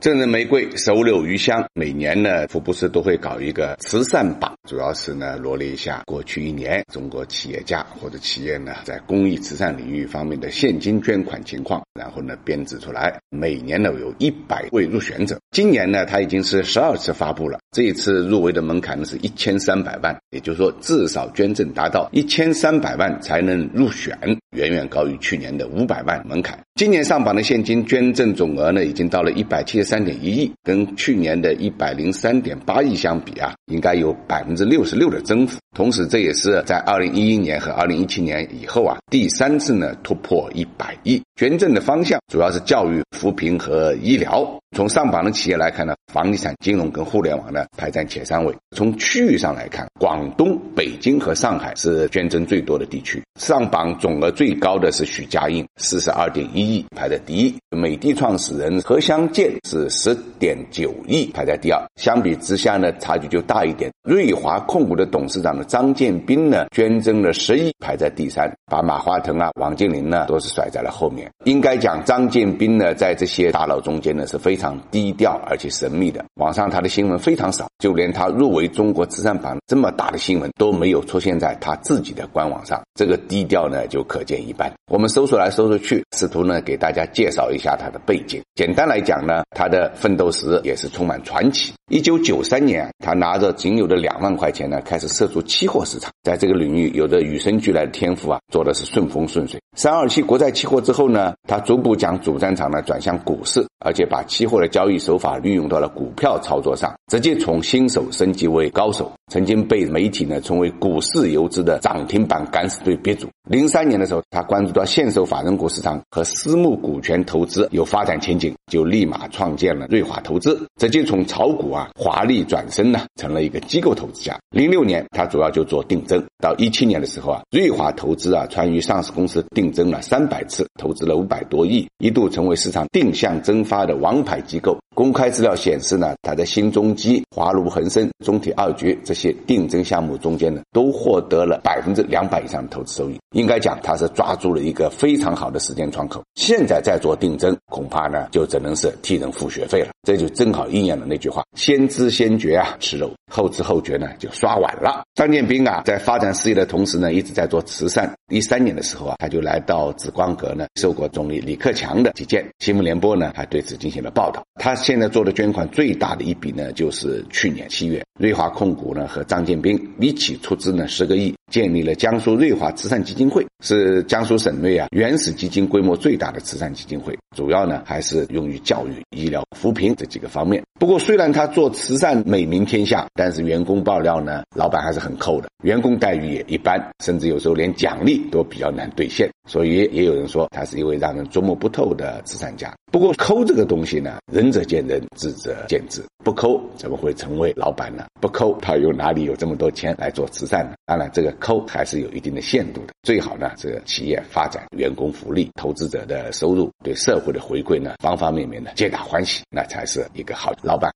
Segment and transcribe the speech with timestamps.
[0.00, 1.68] 赠人玫瑰，手留余香。
[1.74, 13.20] 每年呢，福布斯都会搞一个慈善榜，主要是呢罗列一下过去一年中国企业家或者企业呢在公益慈善领域方面的现金捐款情况，然后呢编制出来。
[13.28, 17.58] 每年呢有一百位入选者，今年呢他已经是十二次发布了。
[17.72, 24.16] 这一次入围的门槛呢是一千三百万，也就是说至少捐赠达到一千三百万才能入选，
[24.56, 26.56] 远远高于去年的五百万门槛。
[26.78, 29.88] 今年上榜的现金捐赠总额呢已经到了一百七十。
[29.88, 35.58] 三点一亿，跟去年的一百零三点八亿相比啊，应该有百分之六十六的增幅。
[35.76, 41.22] 同时，这也是在二零一一年和二零一七年以后啊，第三次呢突破一百亿。
[41.36, 44.46] 捐赠的方向主要是教育、扶贫和医疗。
[44.76, 48.54] 从上榜的企业来看呢，房地产、金融跟互联网呢排在前三位。
[48.76, 53.22] 从区域上来看，广东、北京和上海是捐赠最多的地区。
[53.40, 57.54] 上榜总额最高的是许家印，四十二点一亿，排在第一。
[57.70, 61.80] 美的创始人何香建是十点九亿，排在第二。
[61.96, 63.90] 相比之下呢，差距就大一点。
[64.02, 71.30] 瑞华控股的董事长的张建斌呢，捐赠了十亿，排在第三，把马化腾啊、王健林呢都是甩在了后面。
[71.44, 76.24] 应该讲，张建斌呢，在这些大佬中间呢是非常低调而且神秘的。
[76.36, 82.80] 网上他的新闻非常少，就连他入围中国慈善榜这么大的新闻都没有出现在他自己的官网上。
[82.98, 84.68] 这个低调呢，就可见一斑。
[84.90, 88.42] 我们搜索来搜索去，试图呢给大家介绍一下他的背景。
[88.56, 91.72] 简单来讲呢，他的奋斗史也是充满传奇。
[91.92, 99.60] 一九九三年，他拿着仅有的两万块钱呢，开始涉足期货市场，在这个领域有着与生俱来的天赋啊，做的是顺风顺水。
[99.76, 109.10] 三二七国债期货之后呢，他逐步将主战场呢转向股市，而且把期货的交易手法运用到了股票操作上，直接从新手升级为高手。
[109.30, 113.28] 曾经被媒体呢称为“股市游资”的涨停板敢死队鼻祖。
[113.46, 124.38] 零三年的时候，他关注到现手法人股市场和私募股权投资有发展前景，就立马创建了瑞华投资，直接从炒股啊华丽转身呢，成了一个机构投资家。
[124.50, 126.24] 零六年，他主要就做定增。
[126.40, 134.76] 到一七年的时候啊，瑞华投资啊参与上市公司定增了三百次，投资了五百多亿，一度成为市场定向增发的王牌机构。
[134.94, 143.16] 公开资料显示呢，他在新中基、华卢恒生、中铁二局这些定增项目中间呢，都获得了百分之两百以上的投资收益。
[143.36, 146.20] 应该讲，他是抓住了一个非常好的时间窗口。
[146.34, 149.90] 现在再做定增，恐怕呢就只能是替人付学费了。
[150.02, 155.04] 这就正好应验了那句话：先知先觉啊，吃肉；后知后觉呢，就刷碗了。
[155.14, 158.12] 张建斌啊，在发展事业的同时呢，一直在做慈善。
[158.32, 162.44] 一三年的时候啊，他就来到紫光阁呢，受过总理李克强的接见。
[162.58, 164.40] 新闻联播呢，还对对此进行了报道。
[164.60, 180.62] 他现在做的捐款最大的一笔呢，就是去年七月，瑞华控股呢和张建斌一起出资呢十个亿，建立了江苏瑞华慈善基金会，是江苏省内啊原始基金规模最大的慈善基金会，主要呢还是用于教育、医疗、扶贫这几个方面。
[180.78, 189.28] 不过，虽然他做慈善美名天下，但是员工爆料呢，老板还是很抠的，员工待遇也一般，甚至有时候连奖励都比较难兑现。
[189.48, 192.70] 所以也有人说他是一位让人琢磨不透的慈善家。
[192.90, 196.02] 不过抠这个东西呢，仁者见仁，智者见智。
[196.24, 198.04] 不抠怎么会成为老板呢？
[198.20, 200.74] 不抠他又哪里有这么多钱来做慈善呢？
[200.84, 202.92] 当然，这个抠还是有一定的限度的。
[203.02, 210.86] 最好呢，这个企业发展、员工福利、投资者的收入、对社会的回馈呢，方方面面呢皆大欢喜，那才是一个好老板。